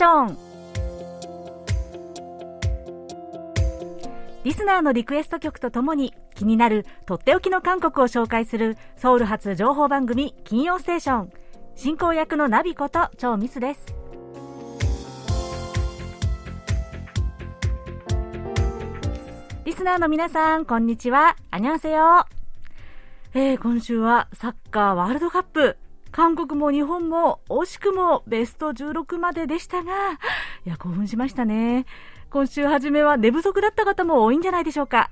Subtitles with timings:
[0.00, 0.38] ション
[4.44, 11.32] リスナーのリクエスト曲とともに気になるとっておきの韓国を紹介するソウル発情報番組金曜ステーション。
[11.76, 13.94] 進行役のナビこと超ミスです。
[19.66, 21.36] リスナーの皆さんこんにちは。
[21.50, 22.24] アニョンセヨ
[23.34, 25.76] えー、今週はサッカーワールドカップ。
[26.12, 29.92] 韓国も日本も惜しくもベスト16まででしたが、
[30.66, 31.86] いや、興奮しましたね。
[32.30, 35.10] 今週初めは寝不足だった方も多いんじゃないでしょうか。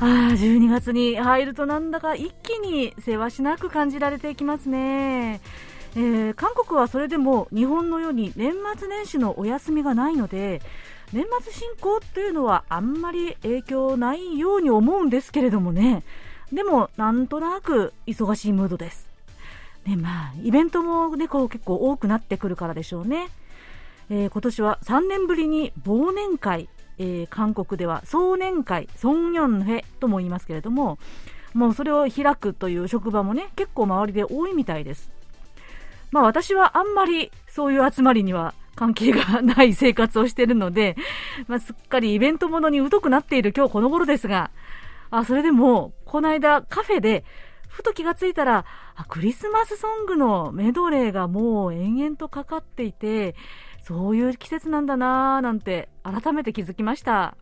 [0.00, 5.40] ああ、12月に入るとなんだか一気にせわしなく感じられていきますね。
[5.96, 10.60] えー、韓国はそれでも日本のように年末年始のお休みがないので、
[11.12, 16.02] 年末進行っていうのはあんまり影響ないように思うんですけれどもね。
[16.54, 19.08] でも、なんとなく忙しいムードです。
[19.86, 23.28] ね、まあ、イベントもね、こう結構多くなってくるからでしょうね。
[24.10, 30.98] えー、今年は3年ぶりに忘年会、えー、韓国では総年会、ソンニョンヘとも言いますけれども、
[31.54, 35.10] もうそれを開くという職場もね、結構周りで多いみたいです。
[36.12, 40.96] まあ私はあんまりそういう集まりには関係がない生活をしているので、
[41.48, 44.50] まあ、すっかりイベントものに疎くなっている今日この頃ですが、
[45.18, 47.24] あ、それでも、この間カフェで、
[47.68, 48.64] ふと気がついたら、
[48.96, 53.36] あ、クリスマスソングのメドレーがもう延々とかかっていて、
[53.82, 57.36] そういう季節なんだなぁなんて改めて気づきました。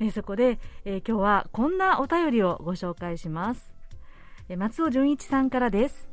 [0.00, 3.74] え、そこで、え、今日はこんなお便りをご紹介します。
[4.48, 6.08] え、松尾純一さんからです。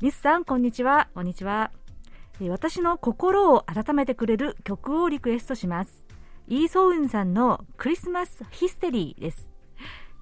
[0.00, 1.08] ミスさん、こんにちは。
[1.14, 1.72] こんにちは。
[2.40, 6.04] え私の心を温めてくれる曲をリクエストします。
[6.48, 9.55] イーソウンさんのクリスマスヒステリーです。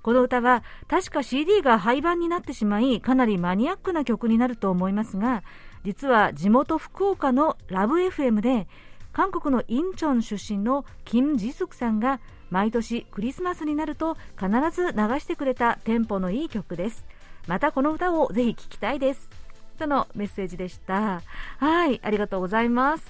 [0.05, 5.42] この歌は確か CD が廃盤になってしまいかなりマニアックな曲になると思いますが
[5.83, 8.69] 実は地元福岡のラブ FM で
[9.14, 12.20] 韓国のインチョン出身のキム・ジスクさんが
[12.51, 17.07] 毎年クリスマスになると必ず流してくれたテンポのいい曲です。
[17.47, 19.31] またこの歌をぜひ聴きたいです。
[19.79, 21.23] とのメッセージでした。
[21.59, 23.05] はいありがとうございます、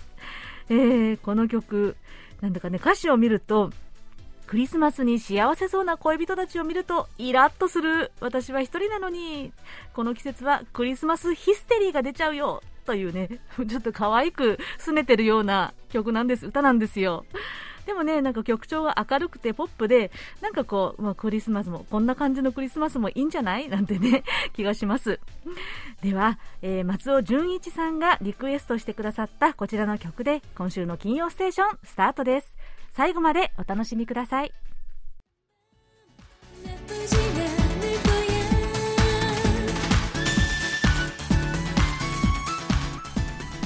[0.68, 1.96] えー、この曲
[2.40, 3.70] なんだかね歌詞を見ると
[4.46, 9.52] クリスマスに幸せそうな恋人たちを見るとイラッとする私は一人なのに
[9.94, 17.24] この季節はクリスマスヒステリーが出ちゃうよというね ちょっと可愛く拗ねてるような曲なんです歌なんですよ
[17.86, 20.10] でもね、なんか曲調が明るくてポップで、
[20.40, 23.68] なんかこう、まあ、クリスマスも、こんな感じのクリスマスもいいんじゃない？
[23.68, 24.24] なんてね、
[24.56, 25.20] 気がします。
[26.00, 32.56] では、えー、松尾純一さんがリクエストしてくださったこちらの曲で、今週の金曜ステーション、スタートです。
[32.94, 34.52] 最後までお楽しみください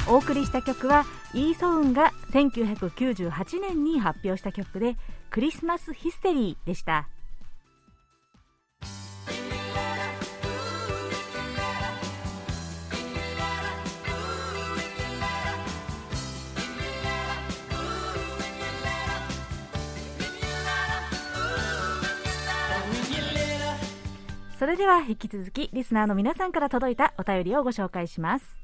[0.08, 4.96] お送りした曲はイーソウンが1998年に発表した曲で
[5.28, 7.08] 「クリスマスヒステリー」でした。
[24.58, 28.58] それでは引き続きリスナーの皆さんから届いたお便りをご紹介します、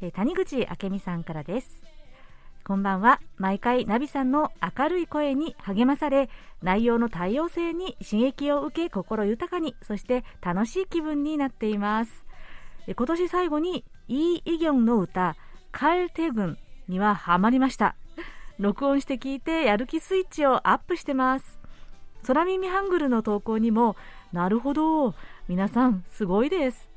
[0.00, 1.82] えー、谷口明美さんからです。
[2.64, 3.20] こんばんは。
[3.36, 6.28] 毎回ナビさんの明るい声に励まされ
[6.62, 12.24] 内容の多様性に刺激を受け心豊かにそして楽しい気分になっています。
[12.86, 15.34] 今年最後にイ・イギョンの歌
[15.72, 17.96] 「カルテグン」にはハマりました。
[18.60, 21.58] 録音して聞いてやる気スイッチをアップしてます。
[22.26, 23.96] 空耳ハングルの投稿にも
[24.32, 25.14] なるほど。
[25.48, 26.88] 皆さん、すごいです。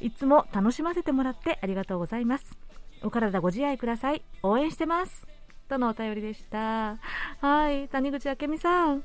[0.00, 2.56] いつも楽しませてもらってありがとうございます。
[3.02, 4.22] お体ご自愛ください。
[4.42, 5.26] 応援してます。
[5.68, 6.98] とのお便りでした。
[7.40, 7.88] はい。
[7.88, 9.04] 谷口明美さん。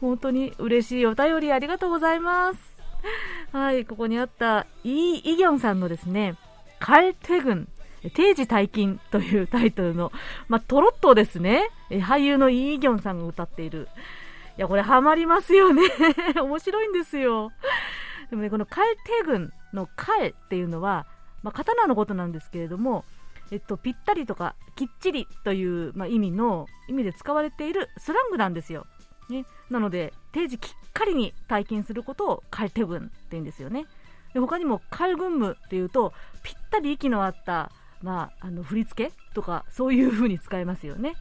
[0.00, 2.76] 本当に嬉しいお便りありがとうございます。
[3.52, 3.84] はい。
[3.84, 6.36] ここにあったイー・イギョンさんのですね、
[6.78, 7.68] カルテ軍、
[8.14, 10.12] 定時退勤というタイトルの、
[10.48, 11.70] まあ、トロットですね。
[11.90, 13.88] 俳優のイ・イギョンさんが歌っている、
[14.58, 15.82] いや、これハマりますよね。
[16.40, 17.52] 面白いんですよ。
[18.30, 21.06] でもね、このカエテ軍のカエっていうのは、
[21.42, 23.04] まあ、刀のことなんですけれども、
[23.50, 28.86] えっと、ぴったりとかきっちりという、まあ、意味の意味で使われているスラングなんですよ。
[29.28, 33.86] ね、なので定時きっかりに体験することをカルテ軍って言うんですよね。
[34.34, 36.12] で他にもカルグンムっていうと
[36.42, 37.70] ぴったり息の合った、
[38.02, 41.14] まあ、あの振り付けとかそういう風に使えますよね。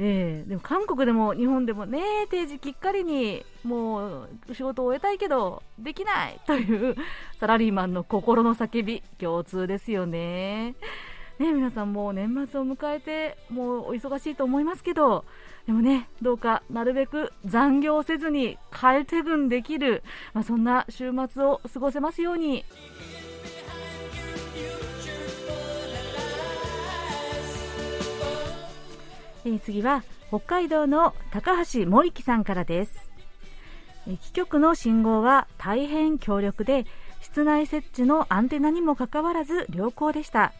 [0.00, 2.00] えー、でも韓国でも日本でもね
[2.30, 6.94] 定時きっかりにもう仕事を終えたいけどできないという
[7.40, 10.76] サラリーマンの心の叫び共通ですよね。
[11.40, 15.24] ね皆さんもう年末を迎えてもうお忙しいと思いますけど
[15.66, 20.02] でもねどうかなるべく残業せずに帰手群できる、
[20.32, 22.64] まあ、そんな週末を過ごせますように。
[29.48, 33.10] えー、次は北海道の高橋森木さんからです、
[34.06, 36.84] えー、機局の信号は大変強力で
[37.22, 40.52] 室内設置のアンテナにもかかわらず良好でした。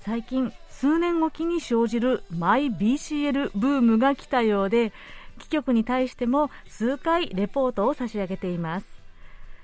[0.00, 4.92] 最近数年おきに生じるマイ BCL ブームが来たようで
[5.38, 8.86] 機局に対しても数回レポートを差し上げています。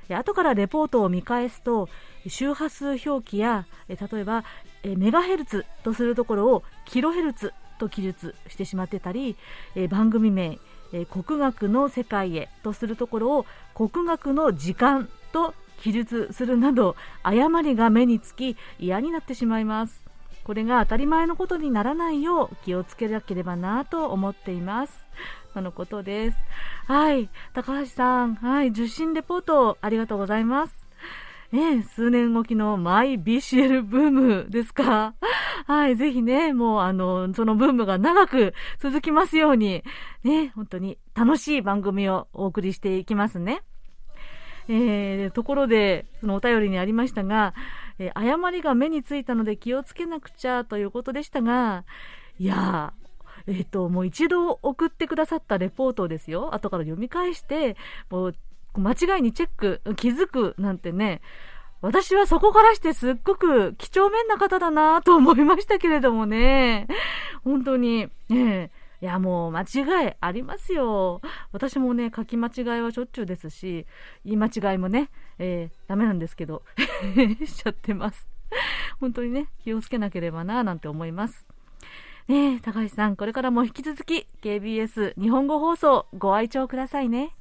[0.08, 1.88] 後からレポートを見返すと
[2.28, 4.44] 周波数表記や例えば
[4.84, 7.52] メガヘルツとするところをキロヘルツ
[7.82, 9.36] と記述してしまってたり、
[9.74, 10.58] えー、番組名、
[10.92, 16.94] えー、国学の世界へとするところを国学の時間と記述するなど
[17.24, 20.02] 誤りが目につき嫌になってしまいます。
[20.44, 25.06] これが当たり前のことにならないよう気をつけなければなと思っています。
[25.54, 26.36] とのことです。
[26.86, 27.28] はい。
[27.52, 28.34] 高橋さん。
[28.36, 28.68] はい。
[28.68, 30.81] 受信レポートありがとうございます。
[31.52, 35.14] ね、数年おきのマイ BCL ブームですか？
[35.66, 39.84] はい、ぜひね、もうあの、そのブームが長く続きますように、
[40.24, 43.62] ね、本当に楽しい番組をお送りしていきますね。
[44.68, 47.52] えー、ところで、そのお便りにありましたが、
[47.98, 51.84] えー、誤りが目についたので気をつけなくちゃということでしたが、
[52.38, 52.94] いや
[53.46, 56.54] えっ、ー、と、もう一度送ってくださったレポートですよ。
[56.54, 57.76] 後から読み返して、
[58.08, 58.34] もう
[58.76, 61.20] 間違いにチェック、気づくなんてね、
[61.82, 66.86] 私はそこからしてすっごく几帳面な方だなと思いましたけれどもね。
[67.44, 68.70] 本当に、ね
[69.00, 71.20] いや、もう間違いありますよ。
[71.50, 73.84] 私もね、書き間違いはしょっちゅうですし、
[74.24, 75.10] 言い間違いもね、
[75.40, 76.62] えー、ダメなんですけど、
[77.44, 78.28] しちゃってます。
[79.00, 81.44] 本当にね、気をつけなければな、なんて思います。
[82.28, 87.34] ねえ高橋さん、これからも引き続き、KBS 日本語放送ご愛聴くださいね。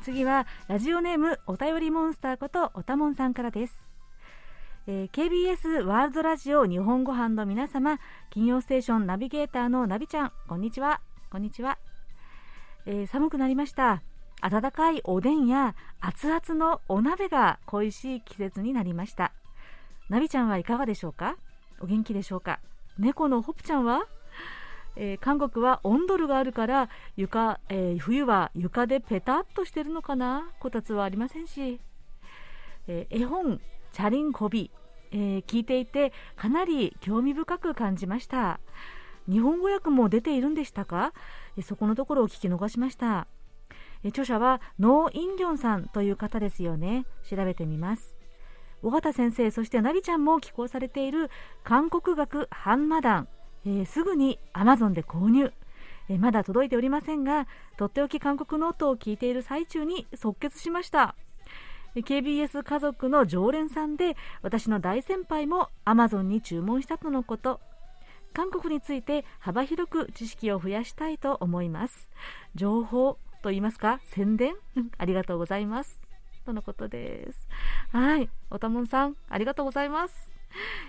[0.00, 3.74] 次はラジオネームお便りモンスターことおたもんさんからです、
[4.86, 7.98] えー、KBS ワールドラジオ日本語版の皆様
[8.30, 11.00] 金曜ステーションナビゲーターのナビちゃんこんにちは。
[11.30, 11.78] こんにちは、
[12.84, 14.02] えー、寒くなりました。
[14.42, 19.32] 温かいおでんや熱々のお鍋が恋しい季節になりました。
[20.08, 21.36] ナビちゃんはいかがでしょうか？
[21.80, 22.60] お元気でしょうか？
[22.98, 24.02] 猫のホプちゃんは？
[24.96, 30.44] えー、韓国は温度があるから床、えー、冬は床でペタッとしてるのかな？
[30.60, 31.80] こたつはありませんし、
[32.86, 33.60] えー、絵本
[33.92, 34.70] 「チャリンコビ」
[35.14, 38.60] え、聞いていてかなり興味深く感じました。
[39.28, 41.12] 日本語訳も出ているんでしたか、
[41.56, 43.26] え、そこのところを聞き逃しました、
[44.02, 47.04] え、著者はノー・インギョンさんという方ですよね。
[47.22, 48.16] 調べてみます。
[48.82, 51.30] 尾形先生そしてナビちゃんも寄稿されている
[51.62, 53.28] 韓国学ハンマダン。
[53.64, 55.52] えー、すぐに Amazon で購入、
[56.08, 61.14] えー、まだ届いておりませんがとっておき韓国ノートを聞いている最中に即決しました。
[61.94, 67.60] KBS 家族の常連さんで私の大先輩も Amazon に注文したとのこと。
[68.32, 72.08] 韓国について幅広く知識を増やしたいと思います。
[72.54, 74.54] 情報と言いますか宣伝？
[74.96, 76.00] ありがとうございます。
[76.46, 77.46] とのことです。
[77.90, 80.32] はいおたもんさんありがとうございます。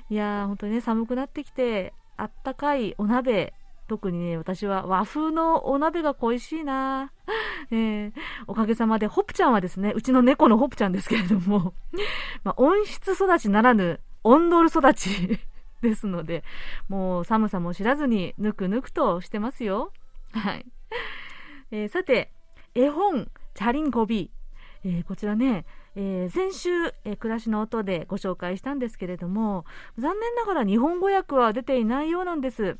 [0.09, 3.53] いやー本当にね寒くなってきてあったかいお鍋、
[3.87, 7.11] 特にね、私は和風のお鍋が恋しいな、
[7.71, 8.13] えー、
[8.47, 11.73] おかげさまで、ホプちゃんはですね、うちの猫のホプちゃんですけれども、
[12.43, 15.39] まあ、温室育ちならぬ、オンドル育ち
[15.81, 16.43] ですので、
[16.87, 19.91] もう寒さも知らずに、ぬくぬくとしてますよ。
[20.33, 20.65] はい。
[21.71, 22.31] えー、さて、
[22.73, 26.69] 絵本、チャリンコビー、えー、こちらね、えー、先週、
[27.05, 29.65] えー、暮らしの音でご紹介したんですけれども
[29.97, 32.77] 残念ながら日本語訳は出ていないようなんです。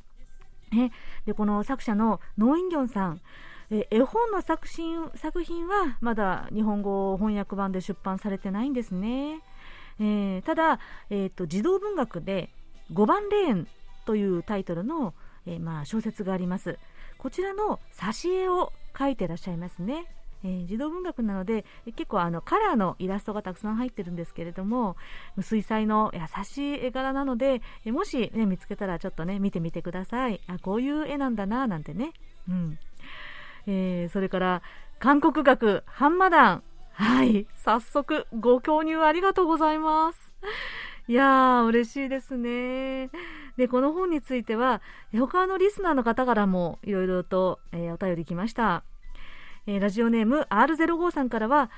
[0.75, 0.89] え
[1.25, 3.21] でこの作者のノーインギョンさん
[3.69, 9.41] え絵本の作品作品はまだ日本語翻訳版で出版されてないんですね。
[9.99, 10.79] えー、ただ、
[11.09, 12.49] えーと、児童文学で
[12.93, 13.67] 「5番レーン」
[14.05, 15.13] というタイトルの、
[15.45, 16.79] えー、まあ、小説があります。
[17.17, 20.05] こちらの挿絵を描いてらっしゃいますね。
[20.43, 24.97] えー、児童文学なので結構あのカラーのイラストがたくさん入ってるんですけれども
[25.41, 30.41] 水彩の優しい絵柄なので、もし、ね、見つけたらちょっとね見てみてください。
[30.47, 32.11] あこういう絵なんだななんてね、
[32.49, 32.79] うん。
[33.67, 34.61] えー、それから
[34.99, 36.63] 韓国学ハンマダン。
[36.93, 37.47] はい。
[37.55, 40.33] 早速ご購入ありがとうございます。
[41.07, 43.09] いやー、嬉しいですね。
[43.57, 44.81] で、この本については、
[45.11, 48.83] 他のリスナーの方からもいろいろと、えー、お便り来ました。
[49.65, 51.69] えー、ラジオネーム R05 さんからは、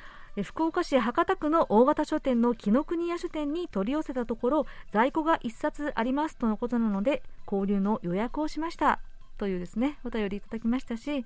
[0.44, 9.00] 福岡市博多区の大型書店の紀ノ国屋書店に取り寄せたところ在庫が1冊ありますとのことなので購入の予約をしました。
[9.38, 9.98] というですね。
[10.04, 11.26] お便りいただきましたし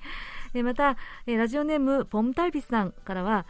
[0.54, 3.46] またラジオネームポムタイピスさんからは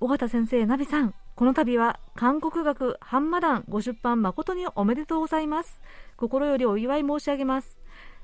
[0.00, 5.80] 尾形先生ナビさんこの度は韓国学ハンマダンご出版誠におめでとうございます。
[6.16, 7.76] 心よりお祝い申し上げます。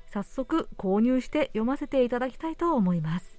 [0.07, 3.32] 早速購入して読ませていただきたいと思います。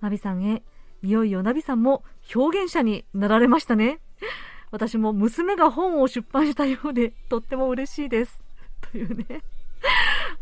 [0.00, 0.62] ナビさんへ
[1.02, 2.02] いよいよナビさんも
[2.34, 4.00] 表現者になられましたね。
[4.70, 8.42] 私も娘が本を出版したようで、 とっても嬉しいです。
[8.92, 9.42] というね。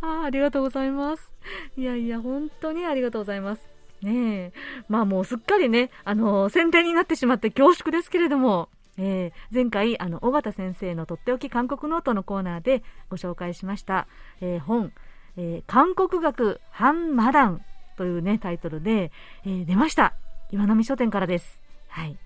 [0.01, 1.33] あありがとうございます。
[1.77, 3.69] いやいや、本当にありがとうございます。
[4.03, 4.53] ねえ。
[4.89, 14.07] まあもうすっかりね、あのー、宣伝になってしまって恐縮ですけれども、えー、前回、あの、尾形先生のとっておき韓国ノートのコーナーでご紹介しました、
[14.41, 14.93] えー、本、
[15.37, 17.63] えー、韓国学ハンマダン
[17.97, 19.11] というね、タイトルで、
[19.45, 20.15] え出ました。
[20.51, 21.61] 岩波書店からです。
[21.89, 22.19] はい。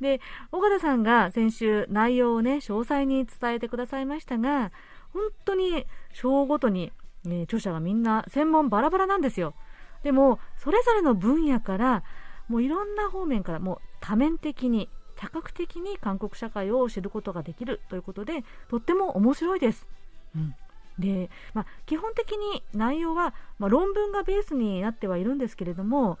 [0.00, 0.20] で、
[0.52, 4.72] 尾形さんが先週内容をね、詳細に伝えてくださいましたが、
[5.12, 6.92] 本当に章ごとに、
[7.26, 9.54] え著者がみんな専門バラバラなんですよ。
[10.02, 12.02] でも、それぞれの分野から、
[12.48, 19.86] もういろんな方面から、もう多面的に、多角的に韓国社会を知ることができるということで、とっても面白いです。
[20.34, 20.54] うん。
[21.00, 26.18] で、まあ、基本的に内容は、まあ、論文がベースになってはいるんですけれども、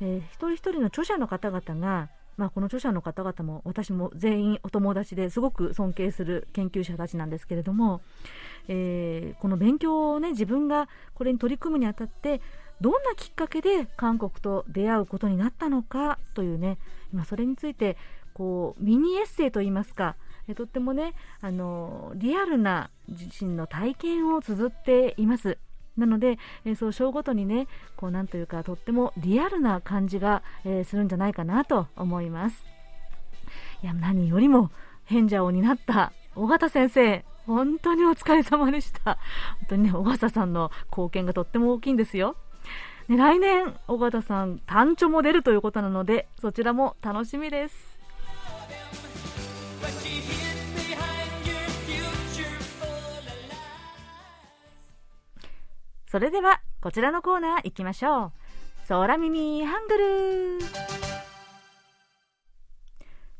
[0.00, 8.00] えー、一人一人の著者の方々が、まあ、この著者の方々も私も全員お友達ですごく尊敬する研究者たちなんですけれども、
[8.68, 12.40] えー、この勉強をね自分がこれに取り組むにあたって
[12.80, 16.78] どんなきっかけで韓国と出会うことになったのかというね
[17.12, 17.98] 今それについて
[18.32, 20.16] こうミニエッセイといいますか
[20.54, 25.58] とってもねあのリアルな自身の体験を綴っています。
[25.96, 27.66] なので、えー、そう章ごとにね
[27.96, 32.64] こうなんというかとってもリアルな感じが、えー、するんじゃないかなと思います
[33.82, 34.70] いや何よりも
[35.04, 39.18] 変者を担った尾形先生本当にお疲れ様でした本
[39.68, 42.36] 当にね尾形さんの貢献がとっても大きいんですよ
[43.10, 47.89] ね、来年、尾形さん、単調も出るということなので、そちらも楽しみです。
[56.10, 58.32] それではこちらのコーナー行きましょう。
[58.88, 60.58] 空耳ハングル。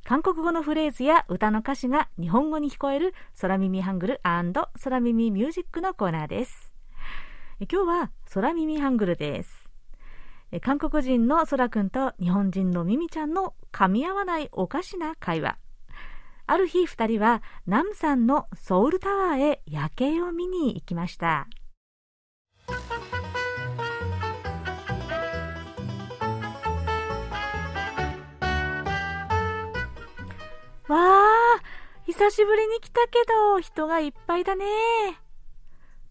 [0.05, 6.73] 韓国語のフレーズや歌の歌詞が日本語に聞こえる空耳ハングル空耳ミュージックのコーナーです。
[7.59, 9.69] 今日は空耳ハングルです。
[10.61, 15.59] 韓国人のそらくんと日本人のミミちゃんの噛み合わないおかしな会話。
[16.47, 21.49] ある日2人はナムさんのソウルタワーへ夜景を見に行きました。
[30.91, 31.63] わあ、
[32.05, 34.65] 久しぶりに来たけど、人がいっぱいだね。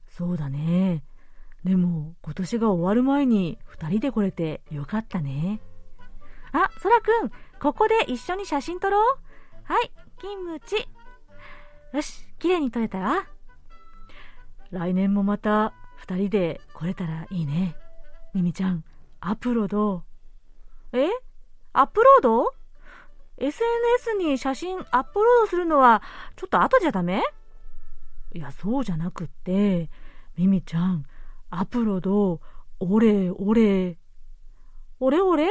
[0.08, 1.04] そうだね。
[1.66, 5.60] でも、今年が終わる前に二人で来れてよかったね。
[6.54, 9.18] あ、そらくん、ここで一緒に写真撮ろう。
[9.64, 10.88] はい、キムチ。
[11.92, 13.28] よし、綺麗に撮れたわ。
[14.72, 17.76] 来年もまた二人で来れたらいいね。
[18.34, 18.86] ミミちゃん、
[19.20, 20.04] アップロード？
[20.94, 21.10] え？
[21.74, 22.54] アップロード？
[23.42, 26.02] SNS に写真アップロードするのは
[26.36, 27.24] ちょっと後じゃダメ？
[28.34, 29.90] いや、そうじゃなくって、
[30.38, 31.06] ミミちゃん、
[31.50, 32.42] アップロード、
[32.80, 33.98] お礼、お礼。
[35.00, 35.48] お礼お礼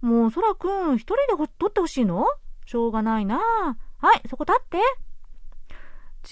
[0.00, 2.26] もう、そらくん、一人で撮ってほしいの？
[2.64, 3.38] しょうがないな。
[3.98, 4.78] はい、そこ立って。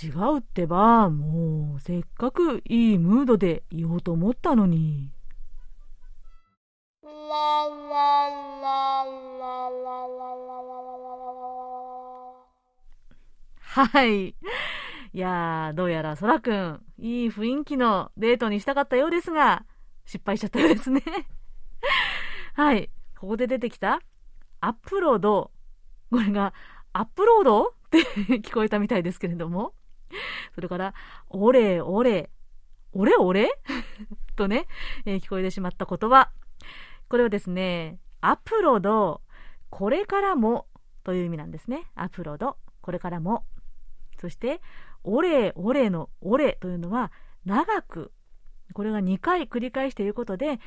[0.06, 5.10] 違うってば、もう、せっかくいいムードで言おうと思ったのに。
[13.60, 14.28] はい。
[14.28, 14.34] い
[15.12, 19.66] やー、どうやらそらくん、いい雰囲気のデートにしたかったようですが、
[20.06, 21.02] 失敗しちゃったようですね。
[22.54, 22.88] はい。
[23.18, 24.00] ここで出てきた、
[24.60, 25.50] アップロード。
[26.10, 26.54] これが、
[26.94, 27.66] アップロード？
[27.66, 27.98] って
[28.40, 29.74] 聞こえたみたいですけれども。
[30.54, 30.94] それから、
[31.28, 32.30] おれおれ、
[32.92, 33.60] おれおれ
[34.36, 34.66] とね、
[35.04, 36.30] えー、聞こえてしまった言葉。
[37.14, 39.20] これをですね、アプロド、
[39.70, 40.66] これからも
[41.04, 41.84] という意味なんですね。
[41.94, 43.44] アプロド、これからも。
[44.20, 44.60] そして、
[45.04, 47.12] おれおれのおれというのは、
[47.44, 48.10] 長く。
[48.72, 50.58] これが2回繰り返していることで、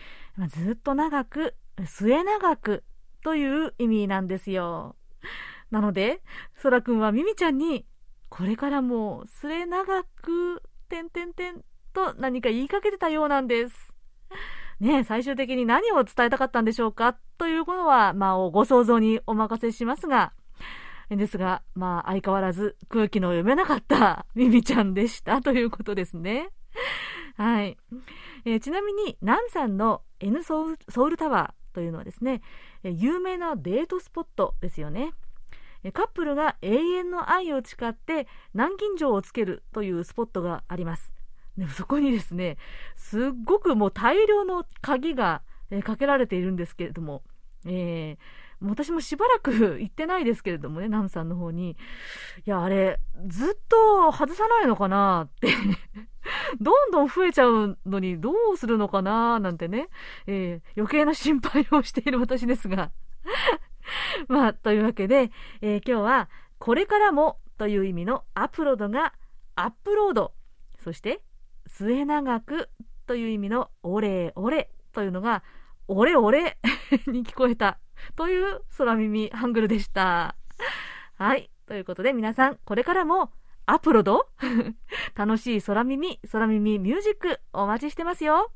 [0.47, 2.85] ずっと長く、末長く
[3.25, 4.95] という意味なんですよ。
[5.69, 6.21] なので、
[6.55, 7.85] そらくんはミミちゃんに
[8.29, 13.93] これからも末永く、てんてんてんと何か言いかけてたようなんです。
[14.79, 17.17] ね最終的に何を伝えたかったんでしょうか？
[17.37, 20.33] ということは、まあ、ご想像にお任せしますが、
[21.09, 26.49] ですが、まあ、相変わらず空気の読めなかったミミちゃんでしたということですね。
[27.37, 27.77] はい。
[28.45, 32.41] えー、ちなみに、ナンさんの N ソウルタワーというのはですね、
[32.83, 35.13] 有名なデートスポットですよね。
[35.93, 41.13] カップルが永遠の愛を誓って南京錠をつけるというスポットがあります。
[41.57, 42.57] でもそこにですね、
[42.95, 47.23] すっごくもう大量の鍵が、えー、かけられているんですけれども、
[47.65, 51.71] えー、私もしばらく行ってないですけれどもね、ナムさんの方に。
[51.71, 55.49] いや、あれ、ずっと外さないのかなって
[56.61, 59.89] どんどん増えちゃうのにどうするのかななんてね、
[60.25, 62.91] えー、余計な心配をしている私ですが
[64.27, 69.13] まあ、というわけで、えー、今日は、これからもという意味のアップロードが
[69.55, 70.33] アップロード、
[70.79, 71.21] そして
[71.67, 72.69] 末永く
[73.05, 75.43] という意味のオレオレというのが、
[75.87, 76.57] オレオレ
[77.07, 77.79] に聞こえた
[78.15, 80.35] という空耳ハングルでした。
[81.17, 81.49] はい。
[81.65, 83.31] ということで皆さん、これからも
[83.65, 84.29] アップロード
[85.15, 88.51] 楽しい空耳、空耳ミュージックお待ちしてますよ。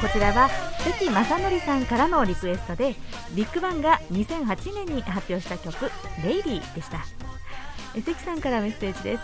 [0.00, 0.48] こちらは
[0.84, 2.94] 関正則さんからのリクエストで
[3.34, 5.90] ビッグバンが2008年に発表した曲
[6.24, 7.04] 「レイリー」でした。
[8.00, 9.22] 関さんからメッセージです。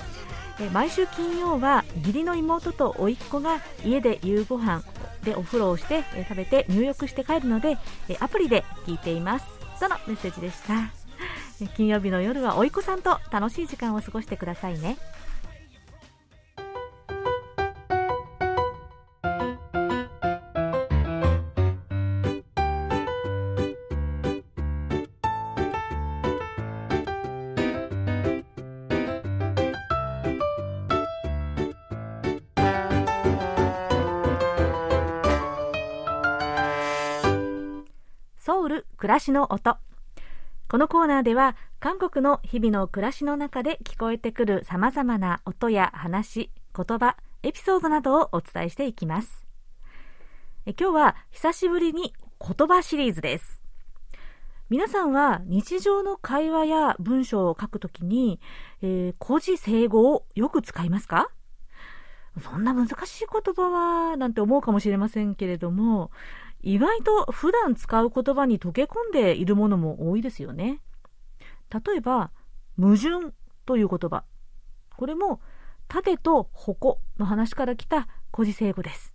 [0.73, 4.83] 毎週金曜は義理の妹と甥っ子が家で夕ご飯
[5.23, 7.79] でお風呂をして食べて入浴して帰るので
[8.21, 9.47] アプリで聞いています。
[9.79, 10.75] とのメッセージでした。
[11.77, 14.97] 金曜日の夜は甥っ子さんと楽しい時間を過ごしてくださいね。
[39.05, 39.77] 暮らしの音。
[40.67, 49.47] このコーナーでは韓国の日々の暮らしの中で聞こえてくるさまざまな音や話言葉エピソードなどをお伝えしていきます。
[50.65, 53.63] え今日は久しぶりに言葉シリーズです。
[54.71, 58.41] 皆さんは日常の会話や文章を書くときに、
[58.81, 61.29] えー、古事成語をよく使いますか？
[62.43, 66.11] そんな難しい言葉はなんて思うかもしれませんけれども
[66.65, 70.81] 意外と普段使う言葉に溶け込んでいるものも多いですよね。
[71.71, 72.31] 例えば、
[72.81, 73.35] 矛盾
[73.67, 74.25] という言葉。
[74.97, 75.43] これも、
[75.89, 79.15] 盾と矛の話から来た古事成語です。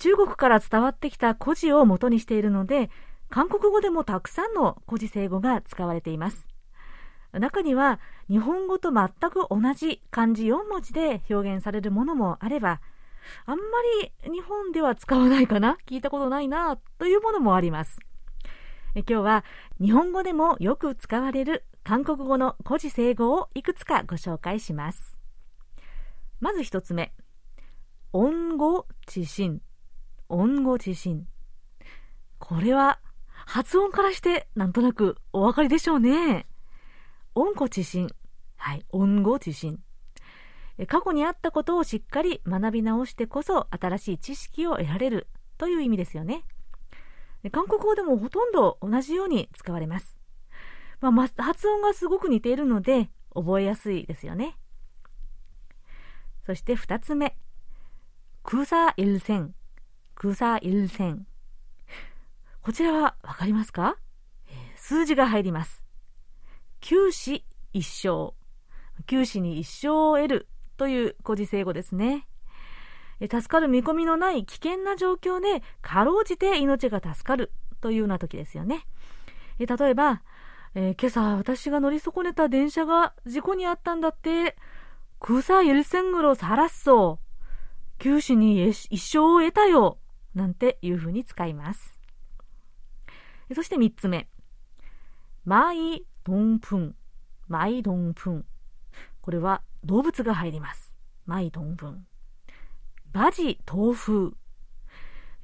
[0.00, 2.90] 中国から伝わってきた古事を元にしているので、
[3.30, 6.48] 韓国語でもたくさんの古事成語が使われています。
[7.32, 12.80] 中には日本語と全く同じ漢字4文字で表現されるものもあれば、
[13.46, 13.64] あんま
[14.02, 15.76] り日本では使わないかな？
[15.86, 17.98] 聞いたことないなというものもあります。
[18.94, 19.44] え今日は
[19.80, 25.18] 日本語でもよく使われる韓国語の古事成語をいくつかご紹介します。
[26.40, 27.12] まず一つ目。
[28.12, 29.60] 音語地震。
[30.28, 31.26] 音語地震。
[32.38, 33.00] これは
[33.46, 36.46] 発音からしてなんとなくお分かりでしょうね。
[37.34, 38.08] 音語地震。
[38.56, 39.80] はい、音語地震。
[40.86, 46.44] 過去にあったことをしっかり学び直してこそ新しい知識を得られるという意味ですよね。
[47.50, 50.16] 韓国語でもほとんど同じように使われます。
[51.00, 54.56] まあ、発音がすごく似ているので覚えやすいですよね。
[56.46, 57.36] そして二つ目。
[58.42, 59.54] 空差一線。
[60.14, 61.26] 空差一線。
[62.62, 63.96] こちらはわかりますか？
[64.76, 65.84] 数字が入ります。
[66.80, 68.34] 九死一生。
[69.06, 72.27] 九死に一生を得るという古事成語ですね。
[73.21, 78.85] 助かる見込みのない危険な状況で、かろうじて命が助かるというような時ですよね。
[79.59, 80.21] 例えば、
[80.75, 84.57] えー、今朝私が乗り損ねた電車が事故にあったんだって、
[85.19, 87.19] 空사일생으로살았어
[87.99, 89.99] 九死に一生を得たよ
[90.35, 91.99] なんていう風に使います。
[93.53, 94.27] そして三つ目。
[95.45, 96.95] マイドンプン。
[97.47, 98.45] マイドンプン。
[99.28, 100.94] これは動物が入ります。
[101.26, 102.06] マイドンブン。
[103.12, 104.34] バジ豆腐。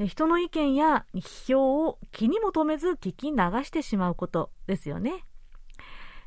[0.02, 5.26] 人の意見や批評を気にも留めず聞き流してしまうことですよね。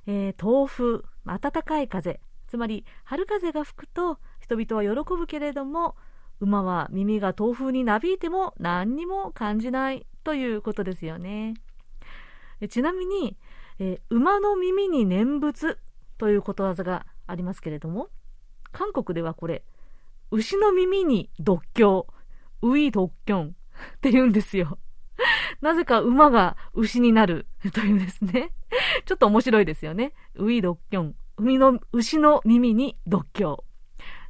[0.05, 5.95] えー、豆腐、暖かい風、つまり春風が吹くと人々は喜ぶけれども
[6.39, 11.55] 馬は耳が豆腐になびいても何にも感じないということですよね
[12.69, 13.35] ちなみに、
[13.79, 15.79] え馬の耳に念仏
[16.19, 18.09] ということわざがありますけれども
[18.71, 19.63] 韓国ではこれ
[20.31, 22.07] 牛の耳に独協
[22.61, 24.79] ウイ独キョンって言うんですよ
[25.61, 28.51] なぜか馬が牛になるというですね。
[29.05, 30.13] ちょっと面白いですよね。
[30.35, 31.15] ウィドッキョン。
[31.37, 33.63] 海の牛の耳に独協。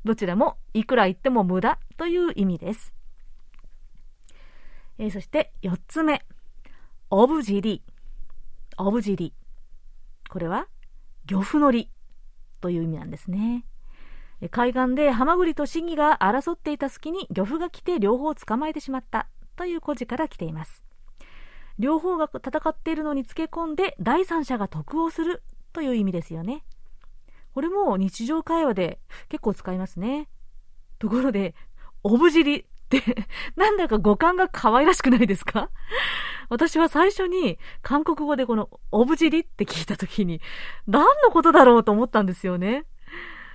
[0.04, 2.94] どちらもいくら言っても無駄という意味です。
[4.98, 6.26] えー、そして4つ目。
[7.10, 7.84] オブジリ。
[8.78, 9.34] オブジリ。
[10.30, 10.68] これは
[11.26, 11.90] 漁夫のり
[12.62, 13.66] という意味なんですね。
[14.52, 20.84] 海岸でハマグリとシギが争っていた隙に漁夫が来て両方捕まえてしまったという故事から来ています。
[21.80, 25.44] 両方が戦っているのにつけ込んで第三者が得をする
[25.74, 26.64] という意味ですよね。
[27.54, 30.30] これも日常会話で結構使いますね。
[31.00, 31.56] ところで、
[32.04, 33.02] オブジリって
[33.56, 35.70] なんだか五感が可愛らしくないですか？
[36.50, 40.42] 私は最初に韓国語でこのオブジリって聞いた時に
[40.88, 42.86] 何のことだろうと思ったんですよね。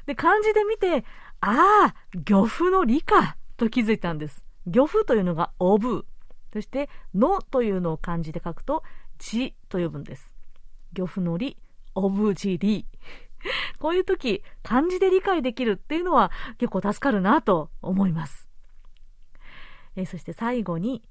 [0.07, 1.05] で、漢字で見て、
[1.41, 4.45] ああ、漁夫の理かと気づいたんです。
[4.67, 6.07] 漁夫というのがオブ、
[6.53, 8.83] そして、のというのを漢字で書くと、
[9.19, 10.35] じと呼ぶんです。
[10.93, 11.57] 漁夫のり、
[11.95, 12.87] オブジリ。
[13.79, 18.49] こういう時、漢字で理解できるっていうのは結構助かるなと思います。
[19.97, 21.03] えそして最後に、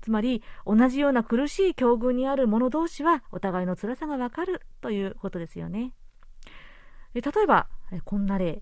[0.00, 5.92] つまり、同じような苦しい境遇にある者同士はお互いの辛さがわかるということですよね。
[7.13, 7.67] 例えば、
[8.05, 8.61] こんな例。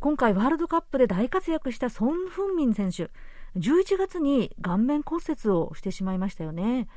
[0.00, 3.10] 今回ワールドカップで大活躍したソン・フンミン選手。
[3.56, 6.88] 11月に顔面骨折をしてしまいましたよね。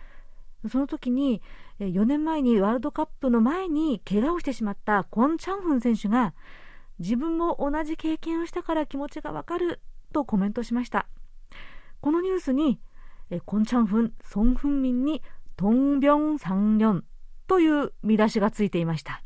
[0.70, 1.42] その時に
[1.80, 6.34] 4年前にワールドカップの前に怪我をしてしまったコン・チャンフン選手が
[7.00, 9.82] 自分も同じ経験をしたから気持ちがわかる
[10.14, 11.08] とコメントしました
[12.02, 12.80] このニュースに
[13.46, 15.22] コン・チャンフン、ソン・フンミンに
[15.58, 17.06] トンビョン・サンリョン
[17.48, 19.22] という見出しがついていました、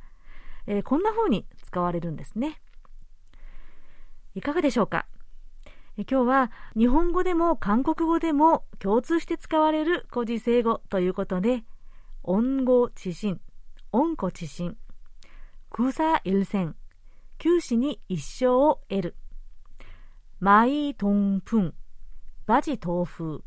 [0.67, 2.61] えー、こんな風に使われるんですね。
[4.35, 5.05] いかがでしょうか？
[5.97, 11.63] 今日は日本語でも韓国語でも共通して使われる古事成語ということで、
[12.23, 13.41] 音語知心、
[13.91, 14.77] 音語知心、
[15.69, 16.75] 空差一戦、
[17.37, 19.15] 九死に一生を得る、
[20.39, 21.73] マイトンプン、
[22.45, 23.43] バジ豆腐、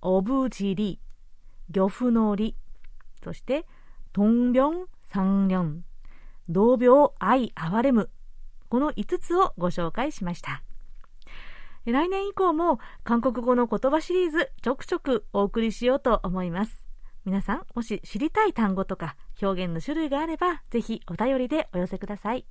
[0.00, 0.98] オブジリ、
[1.68, 2.56] 漁夫のり、
[3.22, 3.66] そして、
[4.14, 5.84] トンビョン、サンリョン、
[6.50, 8.10] 同病愛憐れむ、
[8.68, 10.62] この5つをご紹介しました。
[11.86, 16.84] 来年以降も韓国語の言葉シリーズちょくちょくお送りしようと思います。
[17.24, 22.44] 皆さん、もし知りたい単語とか表現の種類があれば、ぜひお便りでお寄せください。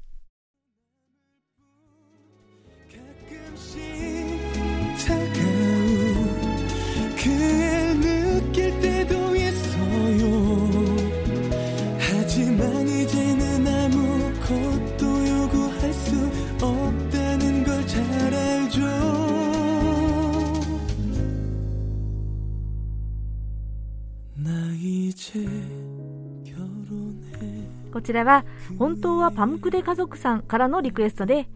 [28.10, 28.44] ちらは
[28.80, 31.48] 本当はパムクデ家族さんからのリクエストで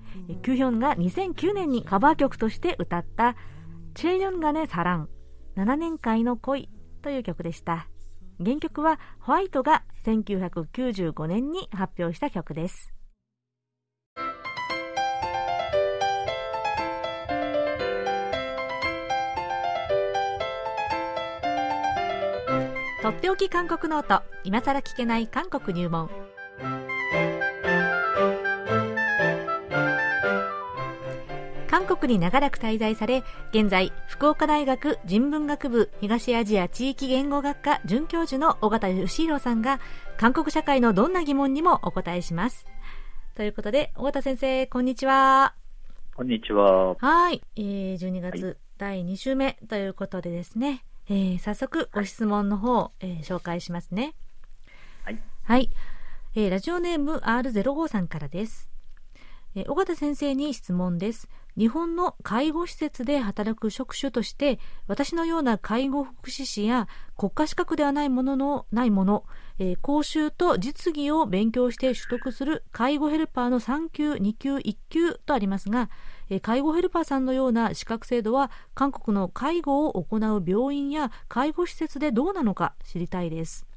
[0.43, 3.35] キュヒョンが2009年にカバー曲として歌った
[3.95, 5.09] 「チェニョンガネサラン
[5.55, 6.69] 7年間の恋」
[7.01, 7.87] という曲でした。
[8.43, 12.93] 原曲はホワイトが1995年に発表した曲です。
[23.01, 26.22] とっておき韓国ノート今さら聞けない韓国入門。
[31.73, 39.79] 韓国に長らく滞在され現在福岡大学人文学部東アジア地域言語学科准教授の尾形義弘さんが
[40.15, 42.67] 韓国社会のどんな疑問にもお答えします
[43.33, 45.55] ということで尾形先生こんにちは
[46.15, 54.13] こんにちははい、えー、12月第2週目ということでですね、えー、早速ご質問の方、えー、紹介しますね。
[55.05, 55.19] はい。
[55.41, 55.71] はい。
[56.35, 58.69] えー、ラジオネーム R05 さんからです。
[59.55, 61.29] え尾形先生に質問です。
[61.57, 69.25] 日本の介護施設で働く職種として、私のような介護福祉士や国家資格ではないものの、ないもの、
[69.59, 75.89] えー、講習と実技を勉強して取得する介護ヘルパーの3級、2級、1級とありますが、
[76.29, 83.67] えー、介護ヘルパーさんのような資格制度は韓国の介護を行う病院や介護施設でどうなのか知りたいです。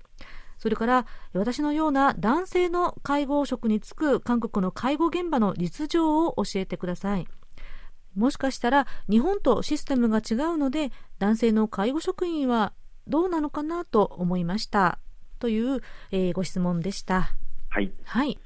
[0.58, 7.26] それから私のような男性の介護職に就く韓国の介護現場の実情を教えてください。
[8.16, 12.72] もしかしたら日本とシステムが違うので男性の介護職員は
[13.07, 14.98] どうなのかなと思いました
[15.38, 17.31] という、えー、ご質問でした。
[17.68, 17.92] はい。
[18.05, 18.38] はい。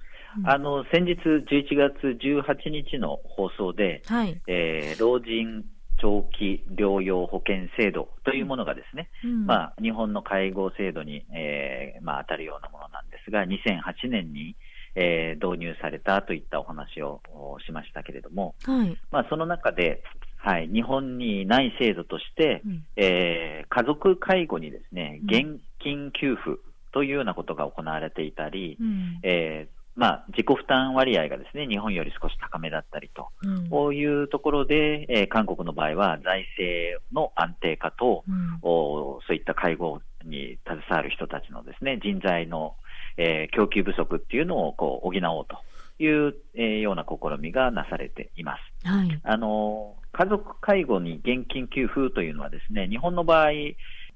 [0.44, 5.64] あの先日11月18日の放送で、はいえー、老人
[6.00, 14.56] 長期療養保険制度というものがですね、うん、まあ、日本の介護制度に、えーまあ、当たるようなものなんですが、2008年に、
[14.94, 17.20] えー、導入されたといったお話を
[17.64, 20.02] しましたけれども、はい、まあ、その中で、
[20.36, 26.60] はい、日本にない制度として、うん、えー、家族介護にですね、現金給付
[26.92, 33.28] というようなことが行われていたり、うん、えーまあ、自己負担割合がですね、日本より少し高めだったりと、
[33.70, 42.76] こういうところで、えー、韓国の場合は財政の安定化と、うん、おそういった介護に携わる人たちのですね、人材の、
[43.16, 45.58] えー、供給不足っていうのをこう補おうと
[46.02, 48.88] いう、えー、ような試みがなされています。
[48.88, 53.50] はい、あの家族介護に現金給付というのはですね、日本の場合、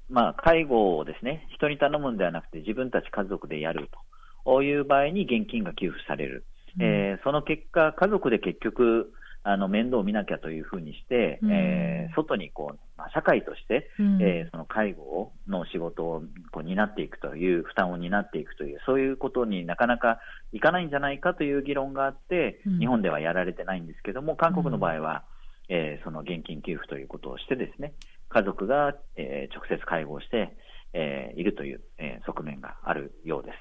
[0.09, 3.99] まあ、介護をですね、人に頼むんではなくて自分たち家族でやると。
[4.59, 6.45] ういう場合に現金が給付される、
[6.77, 9.11] うん、えー、その結果、家族で結局、
[9.47, 20.19] あの面倒を見なきゃというふうにして、うん、えー、外にこう、まあ、社会として、うん、えー、その介護の仕事をこう担っていくという、負担を担っていくという、そういうことになかなか
[20.51, 25.25] いかないんじゃないかという議論があって、うん、日本ではやられてないんですけども、韓国の場合は、
[25.69, 27.93] えー、その現金給付ということをしてですね、
[28.29, 30.57] 家族が、えー、直接介護をして、
[30.93, 33.57] えー、いるという、えー、側面があるようです。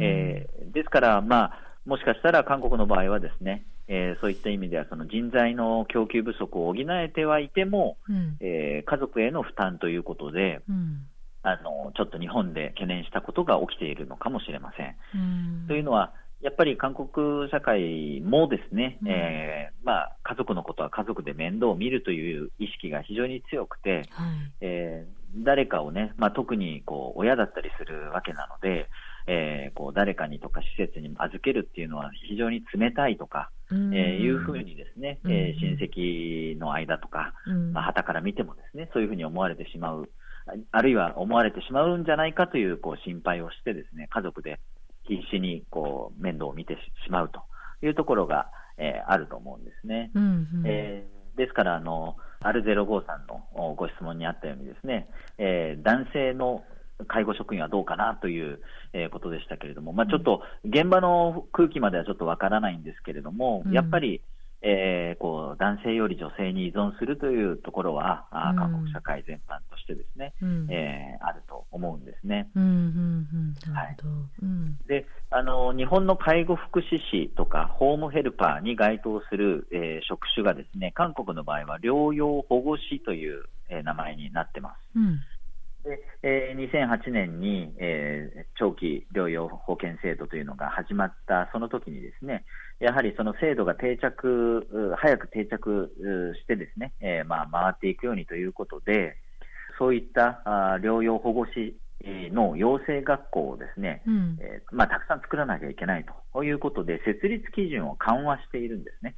[0.00, 11.06] えー、ですから、まあ、もしかしたら韓国の場合はですね、えー、そういった意味ではその人材の供給不足を補えてはいても、うん、えー、家族への負担ということで、うん、
[11.42, 14.96] あのちょっと日本で懸念したことが起きているのかもしれません。
[15.14, 28.88] うん、というのは、やっぱり韓国社会もですね、うん、えー、まあ、家族のことは家族で面倒を見るという意識が非常に強くて、はい、えー、誰かをね、まあ、特にこう親だったりするわけなので、
[29.26, 33.78] えー、こう誰かにとか施設に預けるっていうのは非常に冷たいとか、えー、
[34.18, 37.32] いうふうにですね、えー、親戚の間とか、
[37.72, 40.10] まあ、旗から見てもですね、そういうふうに思われてしまう、
[40.70, 44.60] あるいは思われてしまうんじゃないかというこう心配をしてですね、家族で
[45.04, 47.42] 必死にこう面倒を見てしまうと
[47.84, 50.10] いうところが、えー、あると思うんですね。
[50.14, 50.26] うんう
[50.58, 55.08] ん、えー、ですからあの、R05 さんのご質問にあったようにですね、
[55.38, 56.62] えー、男性の
[57.06, 58.60] 介護職員はどうかなという、
[58.92, 64.20] えことでしたけれども、まあ、ちょっと現場の空気まではちょっとわからないんですけれども、やっぱり、
[64.66, 72.48] えー、こう男性より女性に依存するというところは、うん、韓国社会全般としてですね、うん、えー、あると思うんですね。
[74.86, 84.76] であの日本の介護福祉士とかホームヘルパーに該当する、えー、職種がですね韓国の場合は療養保護士という、えー、名前になってます。
[84.96, 85.16] うん。
[85.16, 85.20] で
[86.22, 92.44] えー、2008年に、えー、長期療養保険制度というのが始まったその時にですね
[92.80, 94.66] やはりその制度が定着
[94.98, 99.16] 早く定着してですね、えー、まあ、回っていくようにということで
[99.78, 101.76] そういったあ療養保護士
[102.32, 109.14] の養成学校をですね、うん、えー、まあ、たくさん作らなきゃいけないということで設立基準を緩和しているんですね。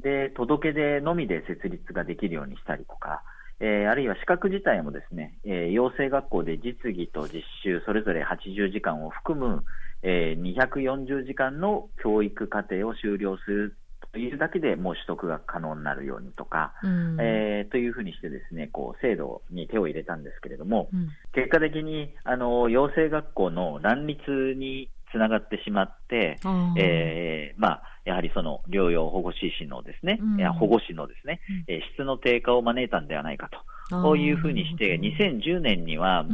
[0.00, 3.22] で届け出のみで設立ができるようにしたりとか、
[3.60, 9.64] えー、あるいは資格自体もですね、えー、養成学校で実技と実習それぞれ80時間を含む、
[10.02, 13.76] えー、240時間の教育課程を修了する
[14.12, 24.20] というだけでもう取得が可能になるようにとか、うん、えー、というふうにしてですねこう制度に手を入れたんですけれども、うん、結果的にあの養成学校の乱立
[24.56, 26.38] につながってしまって、
[26.76, 33.48] えー、まあ、やはりその療養保護士士のですね、うん、保護士のですね、うん、質の低下を招いたんではないか
[33.90, 36.26] と、こういうふうにして、2010年には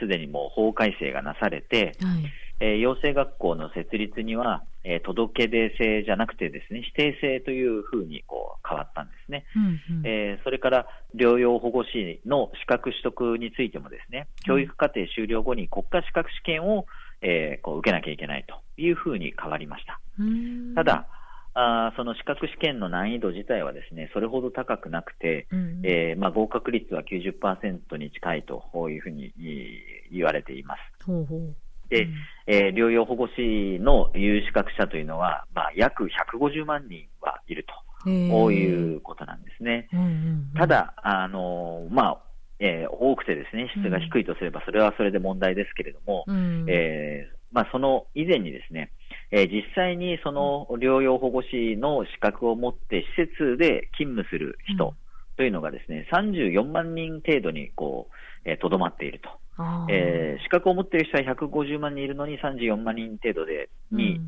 [0.00, 2.32] すで、にもう法改正がなされて、はい。
[2.58, 16.86] えー、養成学校の設立には、えー、届け出制じゃなくてですね、指定制というふうにこう変わったんですね、うんうん、えー、それから療養保護士の資格取得についてもですね、教育課程終了後に国家資格試験を
[17.26, 20.00] えー、こう受けなきゃいけないというふうに変わりました。
[20.76, 21.08] ただ、
[21.54, 29.32] あその資格試験の難易度自体はですねそれほど高くなくて、うん、えー、まあ、合格率は90%に近いというふうに
[30.12, 31.06] 言われています。
[31.06, 31.56] ほうほう
[31.88, 32.14] で、うん、
[32.46, 37.64] えー、療養保護士の有資格者というのは、まあ、約150万人はいる
[38.04, 39.88] ということなんですね。
[39.92, 42.25] うんうんうん、ただ、あのまあ
[42.58, 48.90] えー、多くてですね質が低いとすれば、それはそれで問題ですけれども、うん、えー、まあ、その以前にですね、
[49.30, 54.94] えー、実際にその療養保護士の資格を持って施設で勤務する人
[55.36, 58.08] というのがですね、34万人程度にこ
[58.44, 59.30] う、と、ど、まっていると。
[59.88, 64.20] えー、資格を持っている人は150万人いるのに34万人程度でに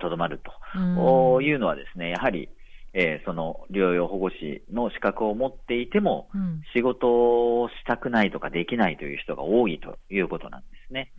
[0.00, 0.40] とど、まる
[0.74, 2.48] と、いうのはですね、やはり、
[2.94, 11.12] えー、その療養保護士の資格を持っていても、うん、仕事をしたくないとかできないという人が多いということなんですね。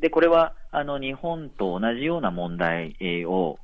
[0.00, 2.96] で、これはあの日本と同じような問題
[3.26, 3.58] を、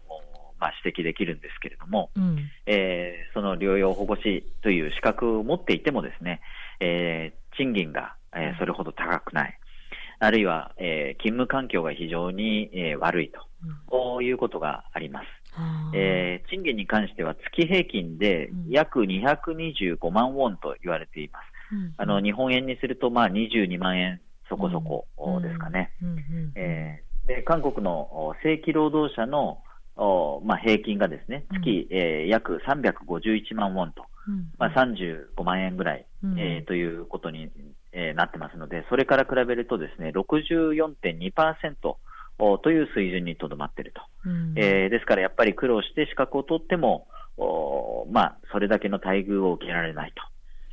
[0.61, 6.41] まあ、指摘できるんですけれども、うん、えー、その療養保護士という資格を持っていてもですね、
[6.81, 9.59] えー、賃金が、えー、それほど高くない。
[10.19, 13.41] あるいは、えー、勤務環境が非常に、えー、悪いと、
[13.87, 15.27] こういうことがあります。
[15.95, 21.45] えー、賃金に関しては月平均で約225万ウォンと言われています。
[21.73, 25.07] うん、あの日本円にするとまあ22万円そこそこ
[25.41, 25.93] ですかね。
[27.27, 29.59] で韓国の正規労働者の
[29.97, 37.51] おまあ、平均がですね月、うん、えー、約351万ウォンと、うん、まあ、35万円ぐらい、うん、えー、ということに、
[37.93, 41.97] えー、なってますので、それから比べるとですね64.2%、
[42.39, 47.07] という水準にとどまっていると、うん、えー、ですからやっぱり苦労して資格を取っても、
[47.39, 50.13] おまあ、それだけの待遇を受けられない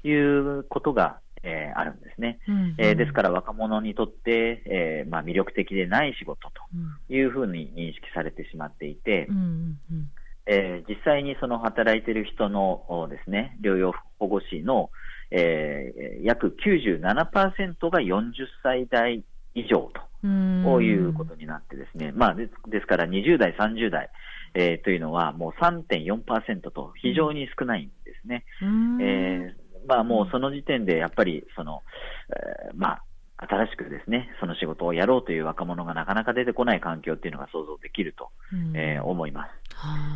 [0.01, 2.55] ということが、えー、あるんですね、うん。
[2.55, 10.11] うん、えー、ですから若者にとって、えーまあ、魅力的でない仕事というふうに認識されてしまっていて、うんうんうん。
[10.45, 14.89] えー、実際にその働いている人のですね療養保護士の、
[15.31, 19.23] えー、約97%が40歳代
[19.55, 20.12] 以上と。
[20.63, 24.09] こういうことになってですね、まあ、ですですから20代、30代、
[24.55, 28.45] えー、というのはもう3.4%と非常に少ないんですね。
[29.01, 31.81] えー、まあもうその時点でやっぱりその、
[32.29, 33.03] えー、まあ
[33.37, 39.49] 新しくですね、その仕事をやろうという若者がなかなか出てこない環境っていうのが想像できると、うん、えー、思います。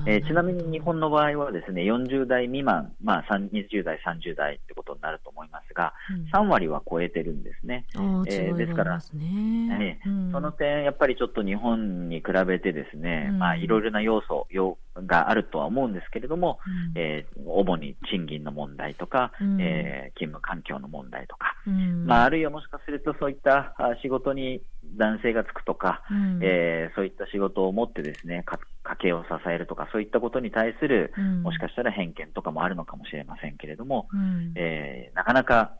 [0.05, 5.93] えー、ちなみに日本の場合はですね、40代未満、まあ、20代、30代ってことになると思いますが、
[6.33, 7.85] うん、3割は超えてるんですね。
[8.27, 16.59] えー、ですから、ねうん、その点、やっぱりちょっと日本に比べてですね、まあ、いろいろな要素、要があるとは思うんですけれども、
[16.95, 24.61] うん、えー、主に賃金の問題とか、うん、えー、勤務環境の問題とか、うん、まあ、あるいはもしかするとそういった仕事に
[24.97, 28.59] 男性がつくとか、うん、えー、そういった仕事を持ってですね家
[28.97, 34.07] 計を支えるとかそういったことに対する、もしかしたら偏見とかもあるのかもしれませんけれども、
[34.55, 35.73] えなかなか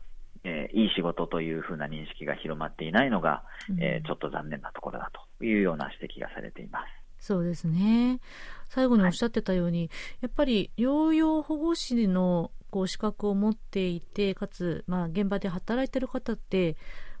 [0.44, 3.42] えー、いい仕事というふうな認識が広まっていないのが、
[3.80, 6.98] えー、ちょっと残念なところだというような指摘がされています。
[7.20, 8.20] そうですね。
[8.68, 9.90] 最後におっしゃってたように、はい、
[10.22, 16.76] やっぱり療養保護士のこう資格を持っていて、かつ、まあ、現場で働いてる方って、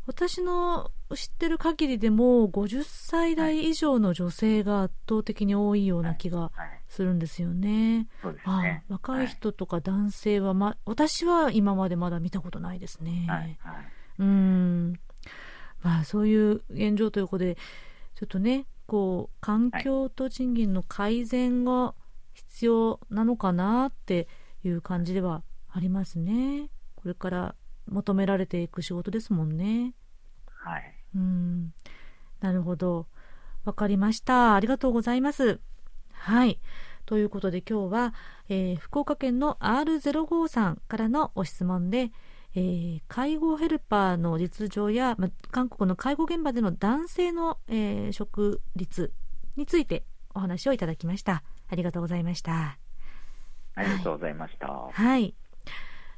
[0.08, 6.50] 私の知ってる限りでも50歳代以上の女性が圧倒的に多いような気が
[6.88, 8.08] するんですよね。
[8.42, 9.26] はい若い。
[9.26, 13.26] 人とか男性は、ま、私は今までまだ見たことないですね。
[13.28, 13.58] はい。
[13.60, 13.86] はい、
[14.20, 14.98] うん。
[15.82, 17.58] まあそういう現状ということで
[18.14, 21.94] ちょっとねこう環境と賃金の改善が
[22.32, 24.28] 必要なのかなって
[24.64, 26.70] いう感じではありますね。
[26.96, 27.54] これから
[27.86, 29.94] 求められていく仕事ですもんね。
[30.46, 30.94] はい。
[31.14, 31.74] うん。
[32.40, 33.06] なるほど。
[33.66, 34.54] わかりました。
[34.54, 35.60] ありがとうございます。
[36.12, 36.58] はい。
[37.04, 38.14] ということで今日は、
[38.48, 42.10] えー、福岡県の R05 さんからのお質問で、
[42.58, 49.12] えー、介護ヘルパーの実情や、ま、韓国の介護現場での男性の、えー、職率
[49.56, 50.02] について
[50.34, 51.44] お話をいただきました。
[51.68, 52.78] ありがとうございました。
[53.76, 54.66] ありがとうございました。
[54.66, 54.92] はい。
[54.92, 55.34] はい、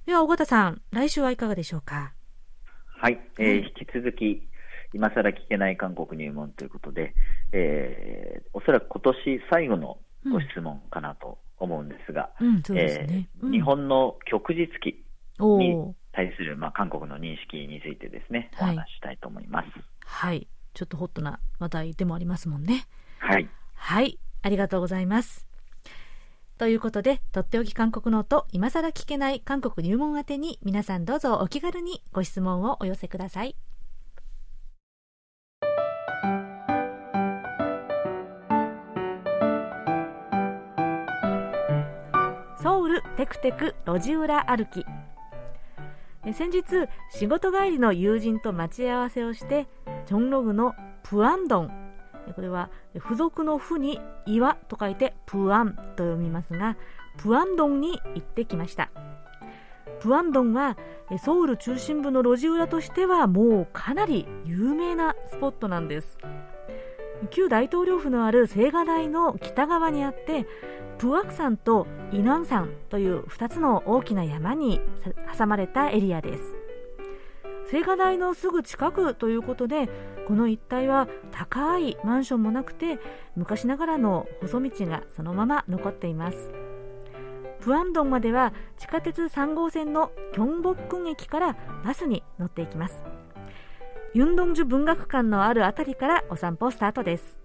[0.06, 2.14] では、尾形さん、来週はいかがでしょうか？
[2.86, 4.48] はい、えー、引き続き、
[4.94, 7.14] 今更聞けない韓国入門ということで、
[7.52, 9.98] えー、おそらく今年最後の
[10.30, 12.30] ご質問かなと思うんですが、
[13.42, 15.04] 日本の旭日記
[15.38, 19.68] に対する、まあ、韓国の認識についてですね、お話ししたいと思います。
[20.04, 20.46] はい。
[20.74, 22.86] ちょっとホットな話題でもありますもんね。
[23.18, 23.48] はい。
[23.74, 24.18] はい。
[24.42, 25.46] ありがとうございます。
[26.58, 33.56] ということで、とっておき韓国の音、今更聞けない韓国入門宛てに皆さんどうぞお気軽にご質問をお寄せください。
[42.62, 44.84] ソウルテクテク路地裏歩き
[46.22, 46.62] 先日
[47.10, 49.66] 仕事帰りの友人と待ち合わせをして
[50.06, 51.70] チョンログのプアンドン。
[52.34, 56.76] これは付属の府に岩と書いてプアンと読みますが
[57.16, 58.90] プアンドンに行ってきました。
[60.00, 60.76] プアンドンは
[61.24, 66.18] ソウル中心部の路地裏としてはもうかなり有名なスポットなんです。
[67.28, 70.46] 旧大統領府のある青瓦台の北側にあって
[70.98, 74.80] プアク山とイナン山という2つの大きな山に
[75.38, 76.42] 挟まれたエリアです。
[77.72, 79.88] 青瓦台のすぐ近くということで
[80.26, 82.98] この一帯は高いマンションもなくて
[83.36, 86.50] 昔ながらの細道がそのまま残っています。
[87.60, 93.02] プアンドンまでは地下鉄3号線のキョンボックン駅からバスに乗っていきます。
[94.12, 97.38] ユンドンジュ文学館のある辺りからお散歩スタートです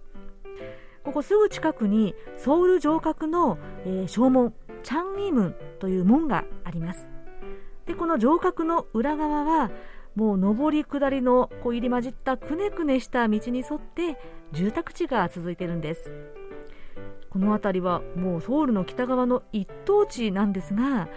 [1.03, 4.51] ここすぐ近くにソウル城郭の、えー、正門
[4.81, 7.07] チャンイムンという門があります
[7.85, 9.69] でこの城郭の裏側は
[10.15, 14.17] もう上り下りのこう入り混じったくねくねした道に沿って
[14.51, 16.11] 住宅地が続いているんです
[17.29, 21.09] この辺りはもうソウルの北側の一等地なんですが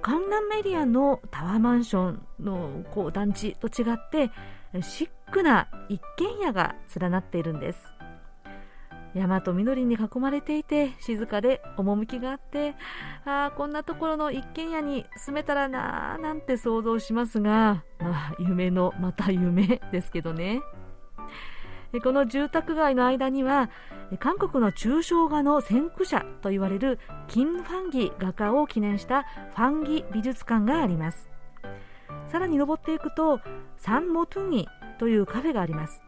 [0.00, 4.30] カンナンメディアのタワーマンションのこう団地と違って
[4.82, 7.78] シックな一軒家が連なっているんです。
[9.14, 12.74] 山と緑に囲まれていて静かで趣があって
[13.24, 20.60] ああこんなところの一軒家に住めたらなーなんて想像しますが、まあ、夢のまた夢ですけどね。
[22.02, 23.70] この住宅街の間には
[24.18, 31.35] 韓国の抽象画の先駆者と言われるキン・ファンギ画家を記念したファンギ美術館があります。
[32.30, 33.40] さらに登っていくと
[33.76, 36.02] サンモトゥギというカフェがあります。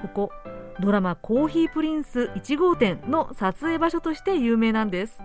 [0.00, 0.32] ここ
[0.80, 5.22] ドラマ「コーヒープリンス1号店」の撮影場所として有名なんです。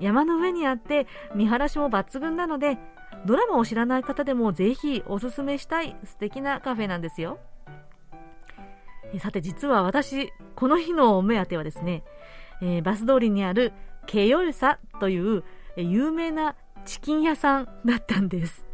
[0.00, 2.78] 山の上にあって見晴らしも抜群なので
[3.24, 7.38] ドラマを知らない方でもぜひおすすめしたい素敵なカフェなんですよ。
[9.20, 12.02] さて実は私この日のお目当てはですね、
[12.60, 13.72] えー、バス通りにある
[14.06, 15.44] ケヨルサという
[15.76, 18.65] 有名なチキン屋さんだったんです、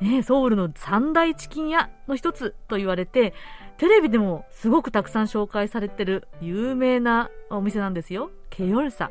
[0.00, 3.34] ね、ソウルの三大チキン屋の一つと言われて
[3.78, 8.30] テレビでもすごくたくさん紹介されてる有名なお店なんですよ。
[8.50, 9.10] ケヨルサ。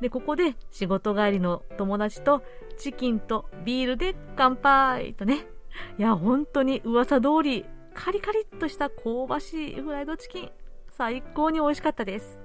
[0.00, 2.42] でここで仕事帰りの友達と
[2.76, 5.46] チキンとビールで乾杯とね。
[5.98, 10.50] いや本当に噂通りカリカリっとした香ばしいフライドチキン、
[10.90, 12.40] 最高に美味しかったです。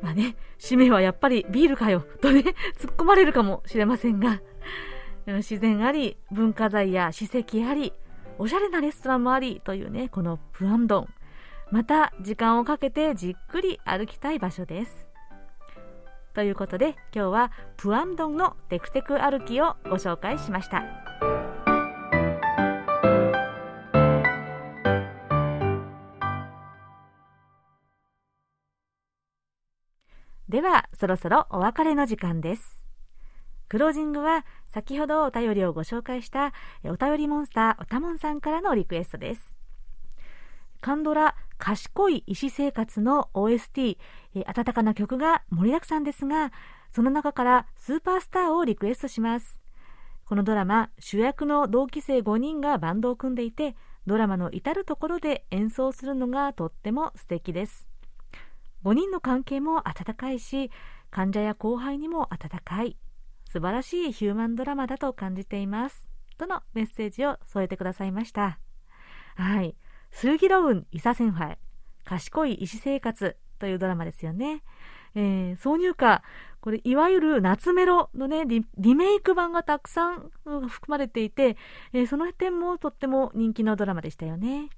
[0.00, 2.40] まあね、締めはやっぱりビールかよ、とね、
[2.78, 4.40] 突っ込まれるかもしれませんが、
[5.26, 7.92] 自然あり、文化財や史跡あり、
[8.38, 11.08] おしゃれなレストランもありというね、このプアンドン。
[11.70, 15.06] また時間をかけてじっくり歩きたい場所です。
[16.34, 20.82] ということで今日はプアンドンのテクテク歩きをご紹介しました。
[30.48, 32.81] では、そろそろお別れの時間です。
[33.72, 36.52] クロージングは、先ほどお便りをご紹介した
[36.84, 39.56] お便りモンスターおたもんさんからのリクエストです。
[40.82, 43.96] カンドラ賢い医師生活の OST、
[44.44, 46.52] 温かな曲が盛りだくさんですが、
[46.90, 49.58] その中からスーパースターをリクエストします。
[50.26, 53.74] このドラマ、主役の同期生5人がバンドを組んでいて、
[54.06, 57.88] ドラマの至るところで演奏するのがとっても素敵です。
[58.84, 60.70] 5人の関係も温かいし
[61.10, 62.98] 患者や後輩にも温かい
[63.52, 66.08] 素晴らしいヒューマンドラマだと感じています。
[66.38, 68.58] とのメッセージを添えてくださいました。
[69.36, 69.76] はい。
[70.10, 71.58] 슬기로운 의사생활。
[72.06, 74.62] 賢い医師生活というドラマですよね。
[75.14, 76.22] えー、挿入歌、
[76.62, 81.58] これ、いわゆる懐メロのねリ、リメイク版がたくさん含まれていて、
[81.92, 84.70] えー、その点もとっても人気のドラマでしたよね。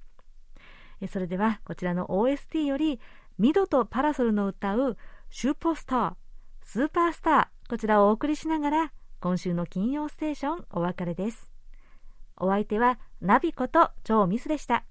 [0.99, 2.99] えー、それでは、こちらの OST より、
[3.37, 4.97] ミドとパラソルの歌う
[5.29, 6.13] シューポスター、
[6.61, 11.49] スーパースター、こちらをお送りしながら、今週の金曜ステーションお別れです。
[12.37, 14.85] お相手はナビこと超ミスでした。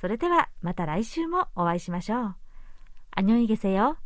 [0.00, 2.34] それではまた来週もお会いしましょう。
[3.16, 3.96] 안녕히계세 요。